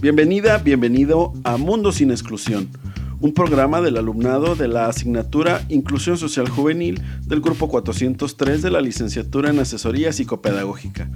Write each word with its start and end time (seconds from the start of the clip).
Bienvenida, 0.00 0.58
bienvenido 0.58 1.32
a 1.42 1.56
Mundo 1.56 1.90
sin 1.90 2.10
Exclusión, 2.10 2.68
un 3.20 3.34
programa 3.34 3.80
del 3.80 3.96
alumnado 3.96 4.54
de 4.54 4.68
la 4.68 4.86
asignatura 4.86 5.62
Inclusión 5.68 6.16
Social 6.16 6.48
Juvenil 6.48 7.02
del 7.22 7.40
Grupo 7.40 7.68
403 7.68 8.62
de 8.62 8.70
la 8.70 8.80
Licenciatura 8.80 9.50
en 9.50 9.58
Asesoría 9.58 10.12
Psicopedagógica. 10.12 11.10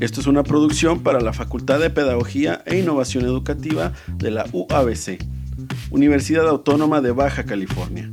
Esto 0.00 0.20
es 0.20 0.26
una 0.26 0.44
producción 0.44 1.02
para 1.02 1.20
la 1.20 1.32
Facultad 1.32 1.80
de 1.80 1.90
Pedagogía 1.90 2.62
e 2.66 2.78
Innovación 2.78 3.24
Educativa 3.24 3.92
de 4.18 4.30
la 4.30 4.46
UABC, 4.52 5.18
Universidad 5.90 6.46
Autónoma 6.46 7.00
de 7.00 7.10
Baja 7.10 7.44
California. 7.44 8.12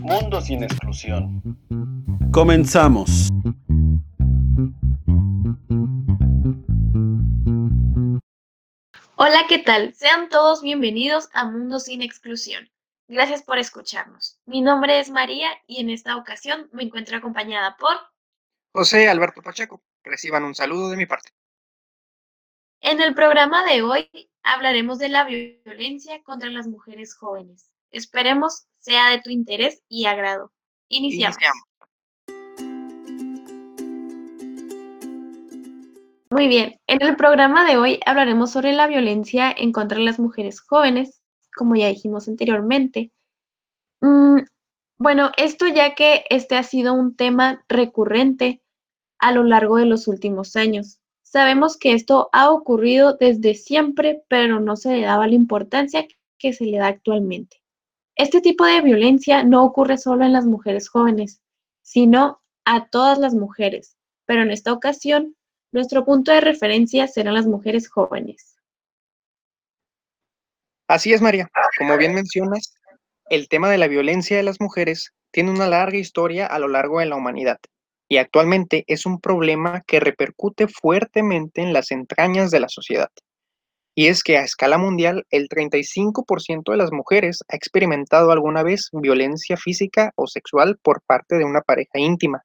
Mundo 0.00 0.40
sin 0.40 0.64
Exclusión. 0.64 1.40
Comenzamos. 2.32 3.28
Hola, 9.22 9.44
¿qué 9.46 9.58
tal? 9.58 9.92
Sean 9.92 10.30
todos 10.30 10.62
bienvenidos 10.62 11.28
a 11.34 11.44
Mundo 11.44 11.78
sin 11.78 12.00
Exclusión. 12.00 12.70
Gracias 13.06 13.42
por 13.42 13.58
escucharnos. 13.58 14.40
Mi 14.46 14.62
nombre 14.62 14.98
es 14.98 15.10
María 15.10 15.50
y 15.66 15.82
en 15.82 15.90
esta 15.90 16.16
ocasión 16.16 16.70
me 16.72 16.84
encuentro 16.84 17.18
acompañada 17.18 17.76
por 17.76 17.94
José 18.72 19.10
Alberto 19.10 19.42
Pacheco. 19.42 19.82
Reciban 20.04 20.44
un 20.44 20.54
saludo 20.54 20.88
de 20.88 20.96
mi 20.96 21.04
parte. 21.04 21.28
En 22.80 23.02
el 23.02 23.14
programa 23.14 23.62
de 23.66 23.82
hoy 23.82 24.08
hablaremos 24.42 24.98
de 24.98 25.10
la 25.10 25.24
violencia 25.24 26.22
contra 26.22 26.48
las 26.48 26.66
mujeres 26.66 27.14
jóvenes. 27.14 27.70
Esperemos 27.90 28.68
sea 28.78 29.10
de 29.10 29.20
tu 29.20 29.28
interés 29.28 29.82
y 29.86 30.06
agrado. 30.06 30.50
Iniciamos. 30.88 31.36
Iniciamos. 31.36 31.69
Muy 36.32 36.46
bien, 36.46 36.78
en 36.86 37.02
el 37.02 37.16
programa 37.16 37.68
de 37.68 37.76
hoy 37.76 37.98
hablaremos 38.06 38.52
sobre 38.52 38.72
la 38.72 38.86
violencia 38.86 39.50
en 39.50 39.72
contra 39.72 39.98
de 39.98 40.04
las 40.04 40.20
mujeres 40.20 40.60
jóvenes, 40.60 41.20
como 41.56 41.74
ya 41.74 41.88
dijimos 41.88 42.28
anteriormente. 42.28 43.10
Mm, 44.00 44.42
bueno, 44.96 45.32
esto 45.36 45.66
ya 45.66 45.96
que 45.96 46.24
este 46.30 46.56
ha 46.56 46.62
sido 46.62 46.94
un 46.94 47.16
tema 47.16 47.64
recurrente 47.68 48.62
a 49.18 49.32
lo 49.32 49.42
largo 49.42 49.78
de 49.78 49.86
los 49.86 50.06
últimos 50.06 50.54
años. 50.54 51.00
Sabemos 51.24 51.76
que 51.76 51.94
esto 51.94 52.28
ha 52.32 52.52
ocurrido 52.52 53.16
desde 53.18 53.54
siempre, 53.54 54.22
pero 54.28 54.60
no 54.60 54.76
se 54.76 54.92
le 54.92 55.00
daba 55.00 55.26
la 55.26 55.34
importancia 55.34 56.06
que 56.38 56.52
se 56.52 56.64
le 56.64 56.78
da 56.78 56.86
actualmente. 56.86 57.60
Este 58.14 58.40
tipo 58.40 58.64
de 58.64 58.82
violencia 58.82 59.42
no 59.42 59.64
ocurre 59.64 59.98
solo 59.98 60.24
en 60.24 60.32
las 60.32 60.46
mujeres 60.46 60.88
jóvenes, 60.88 61.42
sino 61.82 62.40
a 62.64 62.86
todas 62.88 63.18
las 63.18 63.34
mujeres, 63.34 63.96
pero 64.26 64.42
en 64.42 64.52
esta 64.52 64.72
ocasión 64.72 65.34
nuestro 65.72 66.04
punto 66.04 66.32
de 66.32 66.40
referencia 66.40 67.06
serán 67.06 67.34
las 67.34 67.46
mujeres 67.46 67.88
jóvenes. 67.88 68.56
Así 70.88 71.12
es, 71.12 71.22
María. 71.22 71.48
Como 71.78 71.96
bien 71.96 72.14
mencionas, 72.14 72.74
el 73.28 73.48
tema 73.48 73.70
de 73.70 73.78
la 73.78 73.86
violencia 73.86 74.36
de 74.36 74.42
las 74.42 74.60
mujeres 74.60 75.12
tiene 75.30 75.50
una 75.50 75.68
larga 75.68 75.98
historia 75.98 76.46
a 76.46 76.58
lo 76.58 76.66
largo 76.66 76.98
de 76.98 77.06
la 77.06 77.16
humanidad 77.16 77.58
y 78.08 78.16
actualmente 78.16 78.82
es 78.88 79.06
un 79.06 79.20
problema 79.20 79.82
que 79.86 80.00
repercute 80.00 80.66
fuertemente 80.66 81.62
en 81.62 81.72
las 81.72 81.92
entrañas 81.92 82.50
de 82.50 82.58
la 82.58 82.68
sociedad. 82.68 83.10
Y 83.94 84.08
es 84.08 84.24
que 84.24 84.36
a 84.36 84.42
escala 84.42 84.78
mundial, 84.78 85.26
el 85.30 85.48
35% 85.48 86.72
de 86.72 86.76
las 86.76 86.90
mujeres 86.90 87.44
ha 87.48 87.54
experimentado 87.54 88.32
alguna 88.32 88.64
vez 88.64 88.88
violencia 88.92 89.56
física 89.56 90.10
o 90.16 90.26
sexual 90.26 90.78
por 90.82 91.02
parte 91.02 91.36
de 91.36 91.44
una 91.44 91.60
pareja 91.60 91.98
íntima 92.00 92.42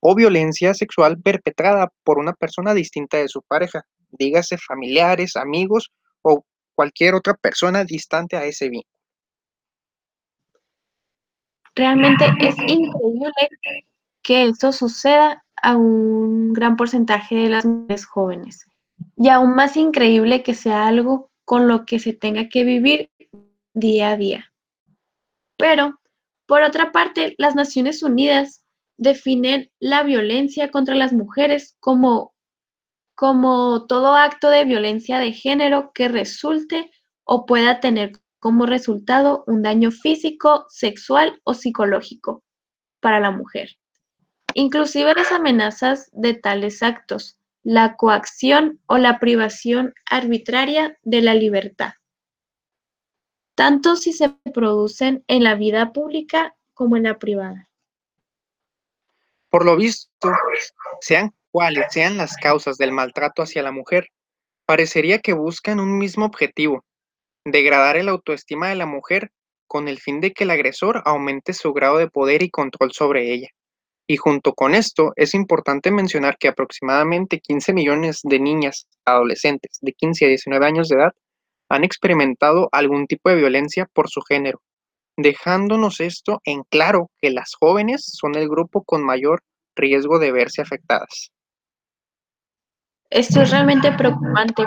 o 0.00 0.14
violencia 0.14 0.74
sexual 0.74 1.20
perpetrada 1.20 1.92
por 2.04 2.18
una 2.18 2.32
persona 2.32 2.74
distinta 2.74 3.18
de 3.18 3.28
su 3.28 3.42
pareja, 3.42 3.84
dígase 4.10 4.58
familiares, 4.58 5.36
amigos 5.36 5.92
o 6.22 6.44
cualquier 6.74 7.14
otra 7.14 7.34
persona 7.34 7.84
distante 7.84 8.36
a 8.36 8.44
ese 8.44 8.68
vínculo. 8.68 8.90
Realmente 11.74 12.24
es 12.40 12.56
increíble 12.58 13.32
que 14.22 14.48
esto 14.48 14.72
suceda 14.72 15.44
a 15.62 15.76
un 15.76 16.52
gran 16.52 16.76
porcentaje 16.76 17.34
de 17.34 17.48
las 17.48 17.64
mujeres 17.64 18.06
jóvenes. 18.06 18.66
Y 19.16 19.28
aún 19.28 19.54
más 19.54 19.76
increíble 19.76 20.42
que 20.42 20.54
sea 20.54 20.86
algo 20.86 21.30
con 21.44 21.68
lo 21.68 21.84
que 21.84 21.98
se 21.98 22.12
tenga 22.12 22.48
que 22.48 22.64
vivir 22.64 23.10
día 23.72 24.10
a 24.10 24.16
día. 24.16 24.52
Pero, 25.56 26.00
por 26.46 26.62
otra 26.62 26.92
parte, 26.92 27.34
las 27.38 27.54
Naciones 27.54 28.02
Unidas 28.02 28.59
definen 29.00 29.70
la 29.80 30.02
violencia 30.02 30.70
contra 30.70 30.94
las 30.94 31.14
mujeres 31.14 31.74
como, 31.80 32.34
como 33.14 33.86
todo 33.86 34.14
acto 34.14 34.50
de 34.50 34.66
violencia 34.66 35.18
de 35.18 35.32
género 35.32 35.90
que 35.94 36.08
resulte 36.08 36.90
o 37.24 37.46
pueda 37.46 37.80
tener 37.80 38.12
como 38.38 38.66
resultado 38.66 39.42
un 39.46 39.62
daño 39.62 39.90
físico, 39.90 40.66
sexual 40.68 41.40
o 41.44 41.54
psicológico 41.54 42.44
para 43.00 43.20
la 43.20 43.30
mujer. 43.30 43.70
Inclusive 44.52 45.14
las 45.14 45.32
amenazas 45.32 46.10
de 46.12 46.34
tales 46.34 46.82
actos, 46.82 47.38
la 47.62 47.96
coacción 47.96 48.80
o 48.86 48.98
la 48.98 49.18
privación 49.18 49.94
arbitraria 50.04 50.98
de 51.02 51.22
la 51.22 51.34
libertad, 51.34 51.92
tanto 53.54 53.96
si 53.96 54.12
se 54.12 54.28
producen 54.52 55.24
en 55.26 55.44
la 55.44 55.54
vida 55.54 55.92
pública 55.92 56.54
como 56.74 56.98
en 56.98 57.04
la 57.04 57.18
privada. 57.18 57.69
Por 59.50 59.64
lo 59.64 59.76
visto, 59.76 60.30
sean 61.00 61.34
cuales 61.50 61.86
sean 61.90 62.16
las 62.16 62.36
causas 62.36 62.78
del 62.78 62.92
maltrato 62.92 63.42
hacia 63.42 63.62
la 63.62 63.72
mujer, 63.72 64.08
parecería 64.64 65.18
que 65.18 65.32
buscan 65.32 65.80
un 65.80 65.98
mismo 65.98 66.24
objetivo, 66.24 66.84
degradar 67.44 67.96
el 67.96 68.08
autoestima 68.08 68.68
de 68.68 68.76
la 68.76 68.86
mujer 68.86 69.32
con 69.66 69.88
el 69.88 69.98
fin 69.98 70.20
de 70.20 70.32
que 70.32 70.44
el 70.44 70.50
agresor 70.50 71.02
aumente 71.04 71.52
su 71.52 71.72
grado 71.72 71.98
de 71.98 72.08
poder 72.08 72.42
y 72.42 72.50
control 72.50 72.92
sobre 72.92 73.32
ella. 73.32 73.48
Y 74.08 74.16
junto 74.16 74.54
con 74.54 74.74
esto, 74.74 75.12
es 75.16 75.34
importante 75.34 75.90
mencionar 75.90 76.36
que 76.38 76.48
aproximadamente 76.48 77.40
15 77.40 77.72
millones 77.72 78.20
de 78.22 78.38
niñas 78.40 78.86
adolescentes 79.04 79.78
de 79.80 79.92
15 79.92 80.24
a 80.24 80.28
19 80.28 80.66
años 80.66 80.88
de 80.88 80.96
edad 80.96 81.12
han 81.68 81.84
experimentado 81.84 82.68
algún 82.72 83.06
tipo 83.06 83.30
de 83.30 83.36
violencia 83.36 83.86
por 83.92 84.08
su 84.08 84.20
género, 84.22 84.60
dejándonos 85.22 86.00
esto 86.00 86.40
en 86.44 86.62
claro 86.64 87.10
que 87.20 87.30
las 87.30 87.54
jóvenes 87.58 88.02
son 88.04 88.34
el 88.36 88.48
grupo 88.48 88.82
con 88.82 89.04
mayor 89.04 89.42
riesgo 89.76 90.18
de 90.18 90.32
verse 90.32 90.62
afectadas. 90.62 91.30
Esto 93.10 93.42
es 93.42 93.50
realmente 93.50 93.92
preocupante 93.92 94.64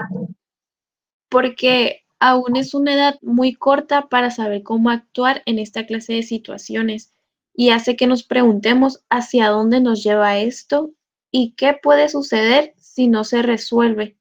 porque 1.30 2.04
aún 2.20 2.56
es 2.58 2.74
una 2.74 2.94
edad 2.94 3.18
muy 3.22 3.54
corta 3.54 4.08
para 4.08 4.32
saber 4.32 4.64
cómo 4.64 4.90
actuar 4.90 5.42
en 5.46 5.60
esta 5.60 5.86
clase 5.86 6.14
de 6.14 6.24
situaciones 6.24 7.14
y 7.54 7.70
hace 7.70 7.96
que 7.96 8.08
nos 8.08 8.24
preguntemos 8.24 9.04
hacia 9.10 9.50
dónde 9.50 9.80
nos 9.80 10.04
lleva 10.04 10.38
esto 10.38 10.92
y 11.32 11.54
qué 11.56 11.78
puede 11.82 12.10
suceder 12.10 12.74
si 12.78 13.08
no 13.08 13.24
se 13.24 13.42
resuelve, 13.42 14.18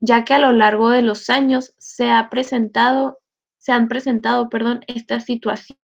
ya 0.00 0.24
que 0.24 0.34
a 0.34 0.38
lo 0.38 0.52
largo 0.52 0.90
de 0.90 1.02
los 1.02 1.30
años 1.30 1.74
se 1.78 2.10
ha 2.10 2.28
presentado 2.30 3.18
se 3.66 3.72
han 3.72 3.88
presentado, 3.88 4.48
perdón, 4.48 4.84
estas 4.86 5.24
situaciones 5.24 5.82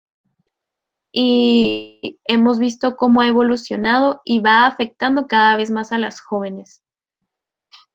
y 1.10 2.20
hemos 2.26 2.60
visto 2.60 2.94
cómo 2.97 3.22
ha 3.22 3.26
evolucionado 3.26 4.22
y 4.25 4.38
va 4.38 4.66
afectando 4.66 5.26
cada 5.26 5.56
vez 5.56 5.72
más 5.72 5.91
a 5.91 5.98
las 5.98 6.21
jóvenes. 6.21 6.81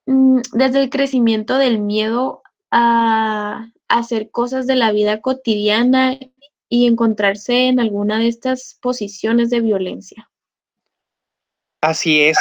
Mm, 0.05 0.41
desde 0.51 0.83
el 0.83 0.89
crecimiento 0.89 1.57
del 1.57 1.79
miedo 1.79 2.43
a 2.69 3.67
hacer 3.87 4.29
cosas 4.29 4.67
de 4.67 4.75
la 4.75 4.91
vida 4.91 5.21
cotidiana 5.21 6.19
y 6.67 6.85
encontrarse 6.85 7.67
en 7.69 7.79
alguna 7.79 8.19
de 8.19 8.27
estas 8.27 8.77
posiciones 8.81 9.49
de 9.49 9.61
violencia. 9.61 10.29
Así 11.79 12.23
es. 12.23 12.37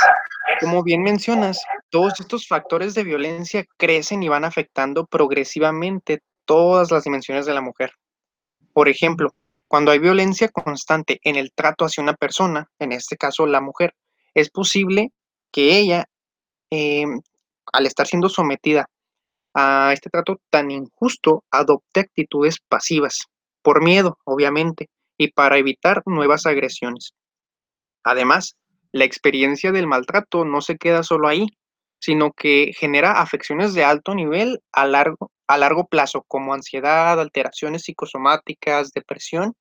Como 0.58 0.82
bien 0.82 1.04
mencionas, 1.04 1.62
todos 1.90 2.18
estos 2.18 2.48
factores 2.48 2.94
de 2.94 3.04
violencia 3.04 3.64
crecen 3.76 4.24
y 4.24 4.28
van 4.28 4.44
afectando 4.44 5.06
progresivamente 5.06 6.22
todas 6.46 6.90
las 6.90 7.04
dimensiones 7.04 7.44
de 7.44 7.54
la 7.54 7.60
mujer. 7.60 7.92
Por 8.72 8.88
ejemplo, 8.88 9.34
cuando 9.68 9.90
hay 9.90 9.98
violencia 9.98 10.48
constante 10.48 11.18
en 11.22 11.36
el 11.36 11.52
trato 11.52 11.84
hacia 11.84 12.02
una 12.02 12.14
persona, 12.14 12.70
en 12.78 12.92
este 12.92 13.16
caso 13.16 13.46
la 13.46 13.60
mujer, 13.60 13.94
es 14.34 14.50
posible 14.50 15.12
que 15.50 15.76
ella, 15.76 16.06
em, 16.70 17.20
al 17.72 17.86
estar 17.86 18.06
siendo 18.06 18.28
sometida 18.28 18.88
a 19.54 19.92
este 19.92 20.10
trato 20.10 20.40
tan 20.50 20.70
injusto, 20.70 21.44
adopte 21.50 22.00
actitudes 22.00 22.58
pasivas, 22.68 23.26
por 23.62 23.82
miedo, 23.82 24.18
obviamente, 24.24 24.88
y 25.18 25.32
para 25.32 25.58
evitar 25.58 26.02
nuevas 26.06 26.46
agresiones. 26.46 27.14
Además, 28.04 28.56
la 28.92 29.04
experiencia 29.04 29.72
del 29.72 29.86
maltrato 29.86 30.44
no 30.44 30.60
se 30.60 30.76
queda 30.76 31.02
solo 31.02 31.28
ahí, 31.28 31.48
sino 31.98 32.32
que 32.32 32.72
genera 32.76 33.20
afecciones 33.20 33.74
de 33.74 33.84
alto 33.84 34.14
nivel 34.14 34.60
a 34.72 34.86
largo, 34.86 35.30
a 35.46 35.58
largo 35.58 35.86
plazo, 35.86 36.24
como 36.28 36.54
ansiedad, 36.54 37.20
alteraciones 37.20 37.82
psicosomáticas, 37.82 38.92
depresión 38.92 39.54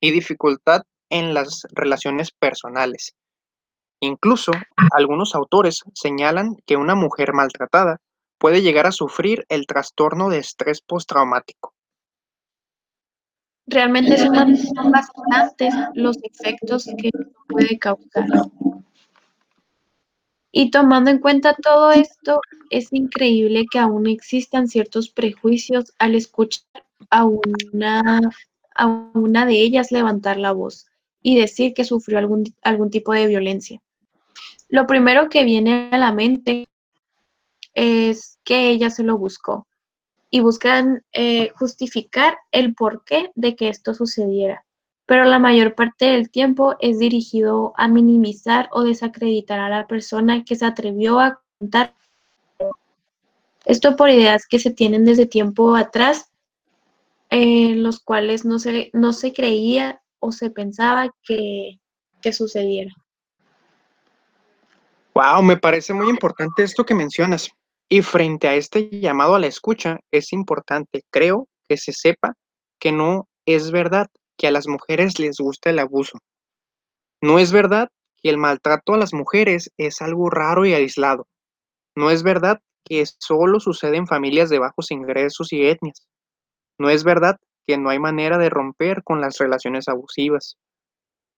y 0.00 0.10
dificultad 0.10 0.82
en 1.10 1.34
las 1.34 1.66
relaciones 1.72 2.30
personales. 2.30 3.14
Incluso 4.00 4.52
algunos 4.92 5.34
autores 5.34 5.82
señalan 5.94 6.56
que 6.66 6.76
una 6.76 6.94
mujer 6.94 7.32
maltratada 7.34 7.98
puede 8.38 8.62
llegar 8.62 8.86
a 8.86 8.92
sufrir 8.92 9.44
el 9.48 9.66
trastorno 9.66 10.28
de 10.28 10.38
estrés 10.38 10.80
postraumático. 10.80 11.74
Realmente 13.66 14.18
son 14.18 14.90
bastantes 14.90 15.72
los 15.94 16.18
efectos 16.24 16.86
que 16.98 17.10
puede 17.48 17.78
causar. 17.78 18.26
Y 20.52 20.70
tomando 20.70 21.10
en 21.10 21.18
cuenta 21.18 21.54
todo 21.54 21.90
esto, 21.92 22.40
es 22.70 22.92
increíble 22.92 23.64
que 23.70 23.78
aún 23.78 24.06
existan 24.06 24.68
ciertos 24.68 25.08
prejuicios 25.08 25.94
al 25.98 26.14
escuchar 26.14 26.84
a 27.08 27.24
una, 27.24 28.20
a 28.74 28.86
una 29.14 29.46
de 29.46 29.54
ellas 29.54 29.90
levantar 29.90 30.36
la 30.36 30.52
voz 30.52 30.86
y 31.22 31.38
decir 31.38 31.72
que 31.72 31.84
sufrió 31.84 32.18
algún, 32.18 32.54
algún 32.62 32.90
tipo 32.90 33.14
de 33.14 33.26
violencia. 33.26 33.80
Lo 34.68 34.86
primero 34.86 35.28
que 35.28 35.44
viene 35.44 35.88
a 35.90 35.98
la 35.98 36.12
mente 36.12 36.68
es 37.74 38.38
que 38.44 38.68
ella 38.70 38.90
se 38.90 39.04
lo 39.04 39.16
buscó 39.16 39.66
y 40.30 40.40
buscan 40.40 41.02
eh, 41.12 41.50
justificar 41.56 42.38
el 42.50 42.74
porqué 42.74 43.30
de 43.34 43.54
que 43.56 43.68
esto 43.68 43.94
sucediera, 43.94 44.64
pero 45.12 45.26
la 45.26 45.38
mayor 45.38 45.74
parte 45.74 46.06
del 46.06 46.30
tiempo 46.30 46.74
es 46.80 46.98
dirigido 46.98 47.74
a 47.76 47.86
minimizar 47.86 48.70
o 48.72 48.82
desacreditar 48.82 49.60
a 49.60 49.68
la 49.68 49.86
persona 49.86 50.42
que 50.42 50.56
se 50.56 50.64
atrevió 50.64 51.20
a 51.20 51.38
contar. 51.58 51.94
Esto 53.66 53.94
por 53.94 54.08
ideas 54.08 54.46
que 54.48 54.58
se 54.58 54.70
tienen 54.70 55.04
desde 55.04 55.26
tiempo 55.26 55.76
atrás, 55.76 56.32
en 57.28 57.82
los 57.82 58.00
cuales 58.00 58.46
no 58.46 58.58
se, 58.58 58.88
no 58.94 59.12
se 59.12 59.34
creía 59.34 60.00
o 60.18 60.32
se 60.32 60.48
pensaba 60.48 61.14
que, 61.22 61.78
que 62.22 62.32
sucediera. 62.32 62.94
Wow, 65.12 65.42
me 65.42 65.58
parece 65.58 65.92
muy 65.92 66.08
importante 66.08 66.62
esto 66.62 66.86
que 66.86 66.94
mencionas. 66.94 67.50
Y 67.86 68.00
frente 68.00 68.48
a 68.48 68.54
este 68.54 68.88
llamado 68.88 69.34
a 69.34 69.38
la 69.38 69.46
escucha, 69.46 70.00
es 70.10 70.32
importante, 70.32 71.02
creo, 71.10 71.48
que 71.68 71.76
se 71.76 71.92
sepa 71.92 72.32
que 72.78 72.92
no 72.92 73.28
es 73.44 73.70
verdad 73.70 74.08
que 74.36 74.46
a 74.46 74.50
las 74.50 74.66
mujeres 74.66 75.18
les 75.18 75.38
gusta 75.38 75.70
el 75.70 75.78
abuso. 75.78 76.18
No 77.22 77.38
es 77.38 77.52
verdad 77.52 77.88
que 78.22 78.30
el 78.30 78.38
maltrato 78.38 78.94
a 78.94 78.98
las 78.98 79.14
mujeres 79.14 79.70
es 79.76 80.02
algo 80.02 80.30
raro 80.30 80.66
y 80.66 80.74
aislado. 80.74 81.26
No 81.96 82.10
es 82.10 82.22
verdad 82.22 82.60
que 82.84 83.04
solo 83.18 83.60
sucede 83.60 83.96
en 83.96 84.06
familias 84.06 84.50
de 84.50 84.58
bajos 84.58 84.90
ingresos 84.90 85.52
y 85.52 85.66
etnias. 85.66 86.06
No 86.78 86.90
es 86.90 87.04
verdad 87.04 87.38
que 87.66 87.78
no 87.78 87.90
hay 87.90 87.98
manera 87.98 88.38
de 88.38 88.50
romper 88.50 89.02
con 89.04 89.20
las 89.20 89.38
relaciones 89.38 89.88
abusivas. 89.88 90.56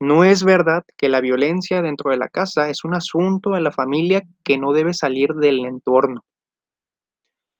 No 0.00 0.24
es 0.24 0.44
verdad 0.44 0.84
que 0.96 1.08
la 1.08 1.20
violencia 1.20 1.82
dentro 1.82 2.10
de 2.10 2.16
la 2.16 2.28
casa 2.28 2.68
es 2.68 2.84
un 2.84 2.94
asunto 2.94 3.50
de 3.50 3.60
la 3.60 3.72
familia 3.72 4.22
que 4.42 4.58
no 4.58 4.72
debe 4.72 4.94
salir 4.94 5.34
del 5.34 5.64
entorno. 5.64 6.24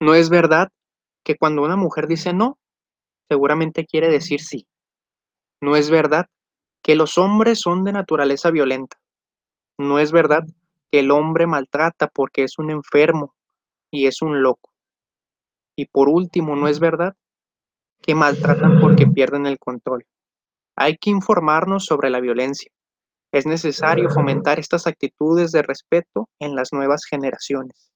No 0.00 0.14
es 0.14 0.31
verdad 0.31 0.69
que 1.25 1.36
cuando 1.36 1.62
una 1.62 1.76
mujer 1.76 2.06
dice 2.06 2.32
no, 2.32 2.58
seguramente 3.28 3.86
quiere 3.86 4.08
decir 4.08 4.40
sí. 4.40 4.66
No 5.64 5.76
es 5.76 5.88
verdad 5.88 6.26
que 6.82 6.94
los 6.94 7.16
hombres 7.16 7.58
son 7.58 7.84
de 7.84 7.93
naturaleza 7.94 8.50
violenta. 8.50 8.99
No 9.78 9.99
es 9.99 10.12
verdad 10.12 10.44
que 10.93 10.99
el 11.00 11.11
hombre 11.11 11.46
maltrata 11.46 12.06
porque 12.06 12.44
es 12.44 12.58
un 12.58 12.70
enfermo 12.70 13.34
y 13.90 14.06
es 14.06 14.20
un 14.20 14.43
loco. 14.43 14.70
Y 15.75 15.87
por 15.87 16.11
último, 16.11 16.55
no 16.55 16.69
es 16.69 16.81
verdad 16.81 17.16
que 18.02 18.14
maltratan 18.14 18.78
porque 18.78 19.06
pierden 19.06 19.46
el 19.46 19.58
control. 19.58 20.05
Hay 20.76 20.99
que 20.99 21.08
informarnos 21.08 21.87
sobre 21.87 22.10
la 22.10 22.20
violencia. 22.20 22.70
Es 23.32 23.46
necesario 23.46 24.10
fomentar 24.10 24.58
estas 24.58 24.87
actitudes 24.87 25.50
de 25.50 25.62
respeto 25.62 26.28
en 26.40 26.55
las 26.55 26.75
nuevas 26.75 27.06
generaciones. 27.06 27.90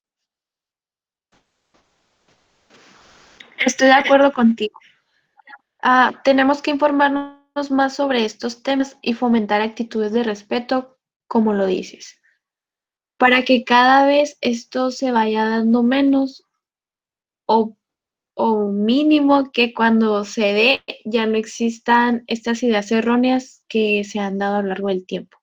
Estoy 3.58 3.88
de 3.88 3.92
acuerdo 3.92 4.32
contigo. 4.32 4.80
Ah, 5.82 6.12
tenemos 6.24 6.62
que 6.62 6.70
informarnos 6.70 7.37
más 7.70 7.96
sobre 7.96 8.24
estos 8.24 8.62
temas 8.62 8.96
y 9.02 9.14
fomentar 9.14 9.60
actitudes 9.60 10.12
de 10.12 10.22
respeto, 10.22 10.98
como 11.26 11.52
lo 11.52 11.66
dices, 11.66 12.20
para 13.18 13.44
que 13.44 13.64
cada 13.64 14.06
vez 14.06 14.38
esto 14.40 14.90
se 14.90 15.10
vaya 15.12 15.44
dando 15.44 15.82
menos 15.82 16.44
o 17.46 17.78
o 18.40 18.68
mínimo 18.68 19.50
que 19.50 19.74
cuando 19.74 20.24
se 20.24 20.52
dé 20.52 20.82
ya 21.04 21.26
no 21.26 21.36
existan 21.36 22.22
estas 22.28 22.62
ideas 22.62 22.92
erróneas 22.92 23.64
que 23.66 24.04
se 24.04 24.20
han 24.20 24.38
dado 24.38 24.58
a 24.58 24.62
lo 24.62 24.68
largo 24.68 24.88
del 24.88 25.04
tiempo. 25.04 25.38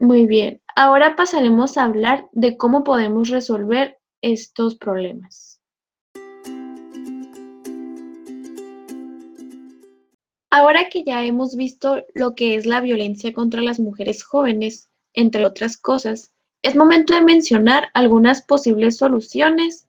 Muy 0.00 0.26
bien, 0.26 0.60
ahora 0.74 1.14
pasaremos 1.14 1.78
a 1.78 1.84
hablar 1.84 2.28
de 2.32 2.56
cómo 2.56 2.82
podemos 2.82 3.28
resolver 3.28 3.98
estos 4.20 4.74
problemas. 4.74 5.51
Ahora 10.54 10.90
que 10.90 11.02
ya 11.02 11.24
hemos 11.24 11.56
visto 11.56 12.04
lo 12.12 12.34
que 12.34 12.56
es 12.56 12.66
la 12.66 12.82
violencia 12.82 13.32
contra 13.32 13.62
las 13.62 13.80
mujeres 13.80 14.22
jóvenes, 14.22 14.90
entre 15.14 15.46
otras 15.46 15.78
cosas, 15.78 16.30
es 16.60 16.76
momento 16.76 17.14
de 17.14 17.22
mencionar 17.22 17.88
algunas 17.94 18.42
posibles 18.42 18.98
soluciones 18.98 19.88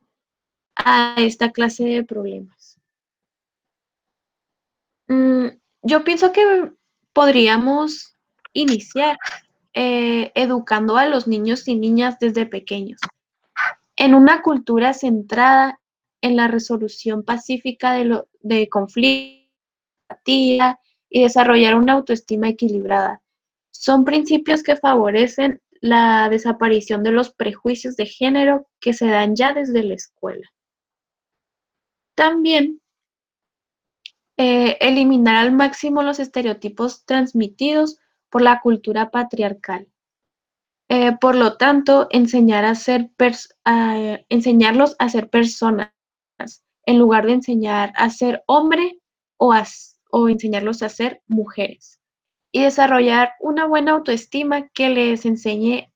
a 0.77 1.15
esta 1.18 1.51
clase 1.51 1.83
de 1.83 2.06
problemas? 2.06 2.80
Mm, 5.10 5.48
yo 5.81 6.06
pienso 6.06 6.31
que 6.31 6.71
podríamos 7.12 8.16
iniciar 8.54 9.18
eh, 9.74 10.31
educando 10.33 10.95
a 10.95 11.07
los 11.07 11.27
niños 11.27 11.68
y 11.68 11.75
niñas 11.75 12.19
desde 12.19 12.45
pequeños 12.45 13.01
en 13.98 14.16
una 14.16 14.42
cultura 14.42 14.94
centrada 14.94 15.81
en 16.21 16.38
la 16.38 16.48
resolución 16.48 17.24
pacífica 17.24 17.95
de, 18.39 18.69
conflictos 18.69 19.43
y 21.10 21.21
desarrollar 21.21 21.75
una 21.75 21.94
autoestima 21.94 22.50
equilibrada. 22.50 23.21
Son 23.71 24.06
principios 24.06 24.63
que 24.63 24.75
favorecen 24.75 25.62
la 25.81 26.30
desaparición 26.30 27.04
de 27.04 27.12
los 27.12 27.33
prejuicios 27.33 27.95
de 27.98 28.06
género 28.06 28.68
que 28.80 28.94
se 28.94 29.07
dan 29.07 29.36
ya 29.36 29.54
desde 29.54 29.83
la 29.83 29.95
escuela. 29.95 30.50
También 32.15 32.81
eh, 34.38 34.77
eliminar 34.80 35.36
al 35.36 35.51
máximo 35.51 36.01
los 36.01 36.19
estereotipos 36.19 37.06
transmitidos 37.06 38.00
por 38.30 38.42
la 38.42 38.62
cultura 38.62 39.12
patriarcal. 39.12 39.88
Eh, 40.89 41.18
por 41.19 41.36
lo 41.36 41.57
tanto, 41.57 42.07
enseñar 42.12 42.66
a 42.66 42.75
ser 42.75 43.12
enseñarlos 44.30 44.95
a 45.00 45.09
ser 45.09 45.30
personas 45.30 45.92
en 46.85 46.99
lugar 46.99 47.26
de 47.26 47.33
enseñar 47.33 47.94
a 47.95 48.09
ser 48.09 48.44
hombre 48.47 48.99
o, 49.38 49.54
o 50.16 50.30
enseñarlos 50.30 50.84
a 50.84 50.90
ser 50.90 51.24
mujeres. 51.28 52.00
Y 52.52 52.62
desarrollar 52.62 53.32
una 53.40 53.66
buena 53.66 53.94
autoestima 53.94 54.70
que 54.70 54.90
les 54.90 55.26
enseñe 55.26 55.92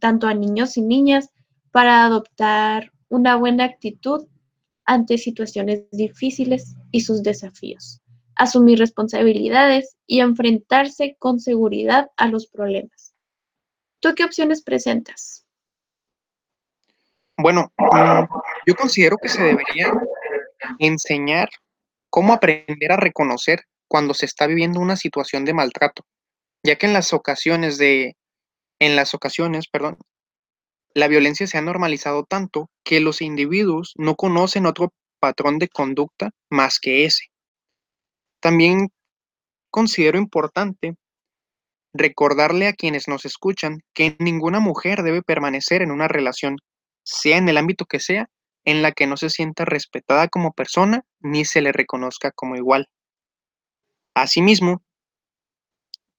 tanto 0.00 0.26
a 0.26 0.34
niños 0.34 0.76
y 0.76 0.82
niñas 0.82 1.30
para 1.72 2.04
adoptar 2.04 2.92
una 3.08 3.36
buena 3.36 3.64
actitud 3.64 4.26
ante 4.84 5.16
situaciones 5.16 5.84
difíciles 5.92 6.76
y 6.90 7.00
sus 7.00 7.22
desafíos, 7.22 8.02
asumir 8.36 8.78
responsabilidades 8.78 9.96
y 10.06 10.20
enfrentarse 10.20 11.16
con 11.18 11.40
seguridad 11.40 12.10
a 12.18 12.28
los 12.28 12.46
problemas. 12.46 13.14
¿Tú 14.00 14.14
qué 14.14 14.24
opciones 14.24 14.62
presentas? 14.62 15.46
Bueno, 17.38 17.72
mm, 17.78 18.24
yo 18.66 18.74
considero 18.74 19.16
que 19.16 19.30
se 19.30 19.42
debería 19.42 19.90
enseñar 20.78 21.48
cómo 22.14 22.32
aprender 22.32 22.92
a 22.92 22.96
reconocer 22.96 23.64
cuando 23.88 24.14
se 24.14 24.24
está 24.24 24.46
viviendo 24.46 24.78
una 24.78 24.94
situación 24.94 25.44
de 25.44 25.52
maltrato, 25.52 26.04
ya 26.62 26.76
que 26.76 26.86
en 26.86 26.92
las 26.92 27.12
ocasiones 27.12 27.76
de 27.76 28.14
en 28.78 28.94
las 28.94 29.14
ocasiones, 29.14 29.66
perdón, 29.66 29.98
la 30.94 31.08
violencia 31.08 31.48
se 31.48 31.58
ha 31.58 31.60
normalizado 31.60 32.22
tanto 32.22 32.70
que 32.84 33.00
los 33.00 33.20
individuos 33.20 33.94
no 33.96 34.14
conocen 34.14 34.64
otro 34.64 34.92
patrón 35.18 35.58
de 35.58 35.66
conducta 35.66 36.30
más 36.50 36.78
que 36.78 37.04
ese. 37.04 37.24
También 38.40 38.90
considero 39.72 40.16
importante 40.16 40.94
recordarle 41.92 42.68
a 42.68 42.74
quienes 42.74 43.08
nos 43.08 43.24
escuchan 43.24 43.80
que 43.92 44.14
ninguna 44.20 44.60
mujer 44.60 45.02
debe 45.02 45.22
permanecer 45.22 45.82
en 45.82 45.90
una 45.90 46.06
relación, 46.06 46.58
sea 47.02 47.38
en 47.38 47.48
el 47.48 47.56
ámbito 47.56 47.86
que 47.86 47.98
sea, 47.98 48.28
en 48.64 48.82
la 48.82 48.92
que 48.92 49.06
no 49.06 49.16
se 49.16 49.30
sienta 49.30 49.64
respetada 49.64 50.28
como 50.28 50.52
persona 50.52 51.04
ni 51.20 51.44
se 51.44 51.60
le 51.60 51.72
reconozca 51.72 52.30
como 52.32 52.56
igual. 52.56 52.88
Asimismo, 54.14 54.82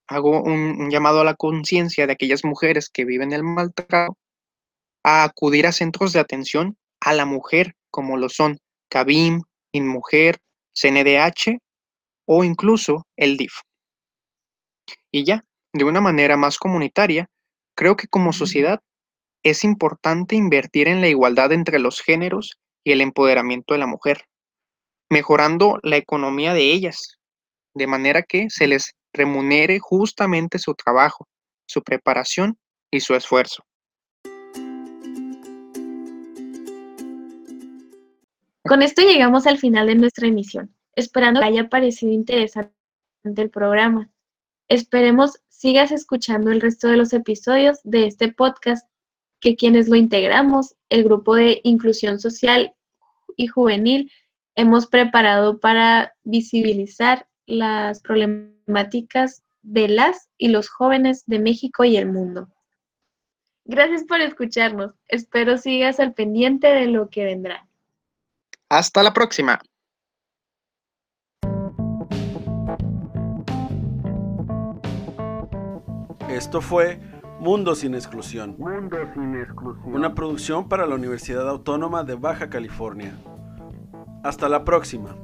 hago 0.08 0.42
un, 0.42 0.90
llamado 0.90 1.22
a 1.22 1.24
la 1.24 1.36
conciencia 1.36 2.06
de 2.06 2.14
aquellas 2.14 2.44
mujeres 2.44 2.90
que 2.90 3.06
viven 3.06 3.34
el 3.34 3.44
maltrato 3.44 4.18
a 5.04 5.24
acudir 5.24 5.68
a 5.68 5.72
centros 5.72 6.14
de 6.14 6.20
atención 6.20 6.78
a 7.00 7.14
la 7.14 7.25
mujer, 7.25 7.75
como 7.90 8.18
lo 8.18 8.30
son 8.30 8.60
CABIM, 8.90 9.42
InMujer, 9.72 10.38
CNDH 10.74 11.58
o 12.28 12.44
incluso 12.44 13.06
el 13.16 13.38
DIF. 13.38 13.54
Y 15.12 15.24
ya, 15.24 15.46
de 15.74 15.84
una 15.84 16.02
manera 16.02 16.38
más 16.38 16.58
comunitaria, 16.58 17.30
creo 17.75 17.96
que 17.96 18.08
como 18.08 18.34
sociedad 18.34 18.82
es 19.46 19.64
importante 19.64 20.36
invertir 20.36 20.88
en 20.88 21.02
la 21.02 21.08
igualdad 21.08 21.52
entre 21.52 21.78
los 21.78 22.02
géneros 22.02 22.58
y 22.84 22.94
el 22.94 23.02
empoderamiento 23.02 23.75
de 23.75 23.80
la 23.80 23.86
mujer, 23.86 24.25
mejorando 25.08 25.78
la 25.84 25.98
economía 25.98 26.56
de 26.56 26.74
ellas, 26.74 27.20
de 27.75 27.86
manera 27.86 28.24
que 28.24 28.50
se 28.50 28.66
les 28.66 28.96
remunere 29.14 29.78
justamente 29.78 30.58
su 30.58 30.74
trabajo, 30.74 31.28
su 31.68 31.84
preparación 31.84 32.58
y 32.92 33.02
su 33.02 33.14
esfuerzo. 33.14 33.64
Con 38.64 38.82
esto 38.82 39.04
llegamos 39.04 39.46
al 39.46 39.60
final 39.60 39.86
de 39.86 39.96
nuestra 39.96 40.28
emisión, 40.28 40.75
esperando 40.96 41.40
que 41.40 41.46
haya 41.46 41.70
parecido 41.70 42.12
interesante 42.12 42.74
el 43.24 43.52
programa. 43.52 44.10
Esperemos 44.70 45.40
sigas 45.50 45.92
escuchando 45.92 46.52
el 46.52 46.62
resto 46.62 46.88
de 46.88 46.98
los 46.98 47.14
episodios 47.14 47.80
de 47.84 48.08
este 48.08 48.34
podcast 48.34 48.88
que 49.39 49.56
quienes 49.56 49.88
lo 49.88 49.96
integramos, 49.96 50.75
el 50.89 51.04
grupo 51.04 51.36
de 51.36 51.62
inclusión 51.63 52.20
social 52.20 52.74
y 53.36 53.48
juvenil, 53.48 54.12
hemos 54.56 54.88
preparado 54.88 55.60
para 55.60 56.15
visibilizar 56.24 57.27
las 57.46 58.01
problemáticas 58.01 59.44
de 59.62 59.88
las 59.88 60.30
y 60.38 60.50
los 60.50 60.70
jóvenes 60.70 61.24
de 61.25 61.39
México 61.39 61.84
y 61.84 61.98
el 61.98 62.12
mundo. 62.12 62.50
Gracias 63.65 64.04
por 64.04 64.22
escucharnos. 64.22 64.94
Espero 65.08 65.58
sigas 65.58 66.00
al 66.00 66.13
pendiente 66.13 66.68
de 66.68 66.86
lo 66.88 67.10
que 67.10 67.25
vendrá. 67.25 67.68
Hasta 68.70 69.01
la 69.01 69.13
próxima. 69.13 69.60
Esto 76.30 76.62
fue 76.62 77.00
Mundo 77.39 77.75
sin 77.75 77.96
exclusión. 77.96 78.56
Mundo 78.58 78.98
sin 79.13 79.36
exclusión. 79.36 79.94
Una 79.94 80.13
producción 80.15 80.70
para 80.70 80.86
la 80.88 80.96
Universidad 80.96 81.48
Autónoma 81.50 82.04
de 82.04 82.15
Baja 82.15 82.50
California. 82.50 83.13
Hasta 84.24 84.50
la 84.50 84.63
próxima. 84.63 85.15